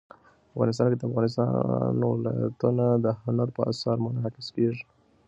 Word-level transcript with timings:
افغانستان 0.53 0.85
کې 0.91 0.97
د 0.99 1.03
افغانستان 1.09 1.47
ولايتونه 2.11 2.85
د 3.05 3.07
هنر 3.23 3.47
په 3.55 3.61
اثار 3.71 3.97
کې 3.99 4.03
منعکس 4.05 4.47
کېږي. 4.55 4.83